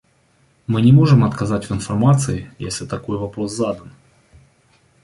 [0.65, 3.91] Мы не можем отказать в информации, если такой вопрос задан.